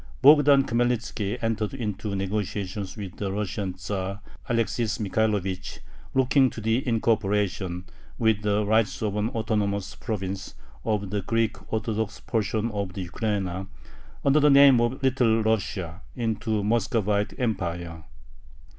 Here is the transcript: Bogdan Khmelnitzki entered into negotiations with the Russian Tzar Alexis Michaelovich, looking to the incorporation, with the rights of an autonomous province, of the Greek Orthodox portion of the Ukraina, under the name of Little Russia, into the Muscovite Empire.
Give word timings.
Bogdan 0.23 0.63
Khmelnitzki 0.63 1.37
entered 1.43 1.75
into 1.75 2.15
negotiations 2.15 2.97
with 2.97 3.17
the 3.17 3.31
Russian 3.31 3.75
Tzar 3.75 4.19
Alexis 4.49 4.97
Michaelovich, 4.97 5.79
looking 6.15 6.49
to 6.49 6.59
the 6.59 6.87
incorporation, 6.87 7.85
with 8.17 8.41
the 8.41 8.65
rights 8.65 9.03
of 9.03 9.15
an 9.15 9.29
autonomous 9.29 9.93
province, 9.93 10.55
of 10.83 11.11
the 11.11 11.21
Greek 11.21 11.71
Orthodox 11.71 12.19
portion 12.19 12.71
of 12.71 12.93
the 12.93 13.03
Ukraina, 13.07 13.67
under 14.25 14.39
the 14.39 14.49
name 14.49 14.81
of 14.81 15.03
Little 15.03 15.43
Russia, 15.43 16.01
into 16.15 16.49
the 16.57 16.63
Muscovite 16.63 17.35
Empire. 17.37 18.03